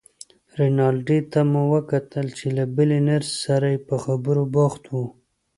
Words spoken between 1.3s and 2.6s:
ته مو وکتل چې